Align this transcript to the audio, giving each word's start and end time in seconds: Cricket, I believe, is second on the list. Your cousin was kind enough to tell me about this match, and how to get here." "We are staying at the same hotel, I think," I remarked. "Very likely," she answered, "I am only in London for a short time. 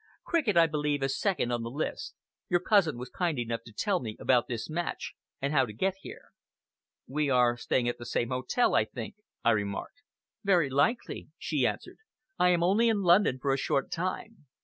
Cricket, 0.23 0.57
I 0.57 0.65
believe, 0.65 1.03
is 1.03 1.19
second 1.19 1.51
on 1.51 1.61
the 1.61 1.69
list. 1.69 2.15
Your 2.49 2.59
cousin 2.59 2.97
was 2.97 3.11
kind 3.11 3.37
enough 3.37 3.61
to 3.67 3.71
tell 3.71 3.99
me 3.99 4.17
about 4.19 4.47
this 4.47 4.67
match, 4.67 5.13
and 5.39 5.53
how 5.53 5.63
to 5.67 5.73
get 5.73 5.93
here." 6.01 6.29
"We 7.07 7.29
are 7.29 7.55
staying 7.55 7.87
at 7.87 7.99
the 7.99 8.05
same 8.07 8.29
hotel, 8.29 8.73
I 8.73 8.85
think," 8.85 9.17
I 9.45 9.51
remarked. 9.51 10.01
"Very 10.43 10.71
likely," 10.71 11.29
she 11.37 11.67
answered, 11.67 11.99
"I 12.39 12.49
am 12.49 12.63
only 12.63 12.89
in 12.89 13.03
London 13.03 13.37
for 13.39 13.53
a 13.53 13.57
short 13.57 13.91
time. 13.91 14.47